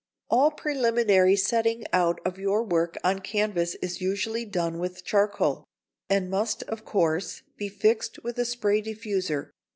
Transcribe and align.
All 0.31 0.49
preliminary 0.49 1.35
setting 1.35 1.83
out 1.93 2.19
of 2.25 2.39
your 2.39 2.63
work 2.63 2.97
on 3.03 3.19
canvas 3.19 3.75
is 3.83 4.01
usually 4.01 4.45
done 4.45 4.79
with 4.79 5.03
charcoal, 5.05 5.63
which 6.09 6.23
must 6.23 6.63
of 6.63 6.83
course 6.83 7.43
be 7.55 7.69
fixed 7.69 8.17
with 8.23 8.39
a 8.39 8.45
spray 8.45 8.81
diffuser. 8.81 9.51